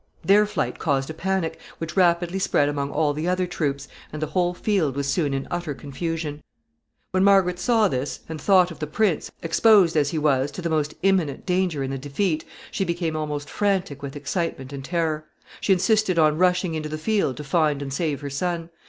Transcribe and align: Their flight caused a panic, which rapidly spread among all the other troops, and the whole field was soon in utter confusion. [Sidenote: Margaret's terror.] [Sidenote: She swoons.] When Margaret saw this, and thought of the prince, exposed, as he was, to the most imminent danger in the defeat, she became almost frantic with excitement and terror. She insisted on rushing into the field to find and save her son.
Their 0.25 0.47
flight 0.47 0.79
caused 0.79 1.11
a 1.11 1.13
panic, 1.13 1.59
which 1.77 1.95
rapidly 1.95 2.39
spread 2.39 2.67
among 2.67 2.89
all 2.89 3.13
the 3.13 3.27
other 3.27 3.45
troops, 3.45 3.87
and 4.11 4.19
the 4.19 4.25
whole 4.33 4.55
field 4.55 4.95
was 4.95 5.05
soon 5.07 5.31
in 5.31 5.47
utter 5.51 5.75
confusion. 5.75 6.41
[Sidenote: 7.13 7.23
Margaret's 7.23 7.63
terror.] 7.63 7.77
[Sidenote: 7.77 8.07
She 8.07 8.11
swoons.] 8.13 8.19
When 8.23 8.31
Margaret 8.31 8.31
saw 8.31 8.31
this, 8.55 8.57
and 8.57 8.67
thought 8.67 8.71
of 8.71 8.79
the 8.79 8.91
prince, 8.95 9.31
exposed, 9.43 9.95
as 9.95 10.09
he 10.09 10.17
was, 10.17 10.49
to 10.49 10.63
the 10.63 10.71
most 10.71 10.95
imminent 11.03 11.45
danger 11.45 11.83
in 11.83 11.91
the 11.91 11.99
defeat, 11.99 12.43
she 12.71 12.83
became 12.83 13.15
almost 13.15 13.47
frantic 13.47 14.01
with 14.01 14.15
excitement 14.15 14.73
and 14.73 14.83
terror. 14.83 15.25
She 15.59 15.71
insisted 15.71 16.17
on 16.17 16.39
rushing 16.39 16.73
into 16.73 16.89
the 16.89 16.97
field 16.97 17.37
to 17.37 17.43
find 17.43 17.79
and 17.83 17.93
save 17.93 18.21
her 18.21 18.29
son. 18.31 18.71